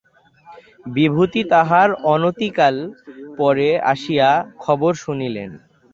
[0.87, 2.75] বিভূতি তাহার অনতিকাল
[3.39, 4.29] পরে আসিয়া
[4.59, 5.49] খবর শুনিলেন।